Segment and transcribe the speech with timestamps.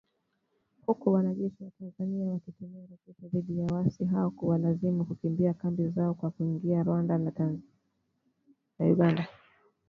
[0.85, 6.17] Huku wanajeshi wa Tanzania wakitumia roketi dhidi ya waasi hao na kuwalazimu kukimbia kambi zao
[6.21, 7.59] na kuingia Uganda na
[8.79, 9.27] Rwanda.